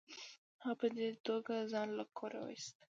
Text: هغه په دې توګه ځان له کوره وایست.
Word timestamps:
هغه 0.63 0.73
په 0.79 0.87
دې 0.95 1.07
توګه 1.27 1.55
ځان 1.71 1.87
له 1.97 2.03
کوره 2.17 2.39
وایست. 2.41 2.73